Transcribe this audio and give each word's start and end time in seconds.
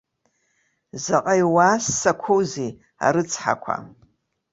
Заҟа 1.03 1.33
иуаассақәоузеи, 1.41 2.71
арыцҳақәа! 3.05 3.75